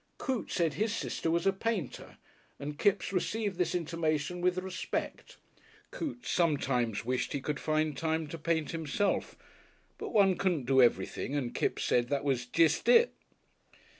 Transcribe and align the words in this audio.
Coote 0.17 0.49
said 0.51 0.73
his 0.73 0.95
sister 0.95 1.29
was 1.29 1.45
a 1.45 1.53
painter 1.53 2.17
and 2.57 2.79
Kipps 2.79 3.13
received 3.13 3.59
this 3.59 3.75
intimation 3.75 4.41
with 4.41 4.57
respect. 4.57 5.37
Coote 5.91 6.25
sometimes 6.25 7.05
wished 7.05 7.33
he 7.33 7.39
could 7.39 7.59
find 7.59 7.95
time 7.95 8.25
to 8.29 8.39
paint 8.39 8.71
himself, 8.71 9.35
but 9.99 10.09
one 10.09 10.37
couldn't 10.37 10.65
do 10.65 10.81
everything 10.81 11.35
and 11.35 11.53
Kipps 11.53 11.83
said 11.83 12.07
that 12.09 12.23
was 12.23 12.47
"jest 12.47 12.89
it." 12.89 13.13